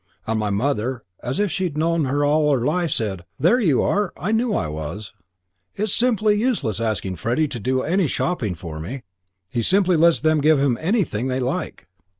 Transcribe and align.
And 0.25 0.39
my 0.39 0.49
mother, 0.49 1.03
as 1.21 1.39
if 1.39 1.51
she 1.51 1.65
had 1.65 1.77
known 1.77 2.05
her 2.05 2.25
all 2.25 2.51
her 2.57 2.65
life, 2.65 2.89
said, 2.89 3.23
'There 3.39 3.59
you 3.59 3.83
are, 3.83 4.11
I 4.17 4.31
knew 4.31 4.51
I 4.55 4.67
was. 4.67 5.13
It's 5.75 5.93
simply 5.93 6.33
useless 6.35 6.81
asking 6.81 7.17
Freddie 7.17 7.47
to 7.49 7.59
do 7.59 7.83
any 7.83 8.07
shopping 8.07 8.55
for 8.55 8.79
me. 8.79 9.03
He 9.51 9.61
simply 9.61 9.95
lets 9.95 10.19
them 10.19 10.41
give 10.41 10.59
him 10.59 10.75
anything 10.81 11.27
they 11.27 11.39
like.' 11.39 11.85